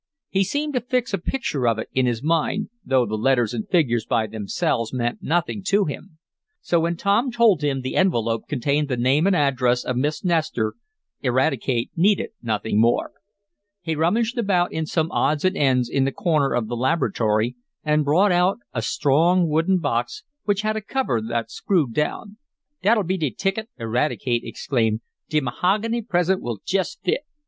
He 0.31 0.43
seemed 0.43 0.73
to 0.73 0.81
fix 0.81 1.13
a 1.13 1.19
picture 1.19 1.67
of 1.67 1.77
it 1.77 1.87
in 1.93 2.07
his 2.07 2.23
mind, 2.23 2.69
though 2.83 3.05
the 3.05 3.13
letters 3.19 3.53
and 3.53 3.69
figures 3.69 4.03
by 4.03 4.25
themselves 4.25 4.91
meant 4.91 5.21
nothing 5.21 5.61
to 5.67 5.85
him. 5.85 6.17
So 6.59 6.79
when 6.79 6.97
Tom 6.97 7.29
told 7.31 7.61
him 7.61 7.81
the 7.81 7.95
envelope 7.95 8.47
contained 8.47 8.87
the 8.87 8.97
name 8.97 9.27
and 9.27 9.35
address 9.35 9.83
of 9.85 9.95
Miss 9.97 10.23
Nestor, 10.25 10.73
Eradicate 11.21 11.91
needed 11.95 12.31
nothing 12.41 12.81
more. 12.81 13.11
He 13.83 13.95
rummaged 13.95 14.39
about 14.39 14.73
in 14.73 14.87
some 14.87 15.11
odds 15.11 15.45
and 15.45 15.55
ends 15.55 15.87
in 15.87 16.05
the 16.05 16.11
corner 16.11 16.51
of 16.51 16.67
the 16.67 16.75
laboratory, 16.75 17.55
and 17.83 18.03
brought 18.03 18.31
out 18.31 18.57
a 18.73 18.81
strong, 18.81 19.47
wooden 19.47 19.77
box, 19.77 20.23
which 20.45 20.61
had 20.61 20.75
a 20.75 20.81
cover 20.81 21.21
that 21.21 21.51
screwed 21.51 21.93
down. 21.93 22.37
"Dat'll 22.81 23.03
be 23.03 23.17
de 23.17 23.29
ticket!" 23.29 23.69
Eradicate 23.77 24.41
exclaimed. 24.43 25.01
"De 25.29 25.39
mahogany 25.41 26.01
present 26.01 26.41
will 26.41 26.57
jest 26.65 27.03
fit." 27.03 27.21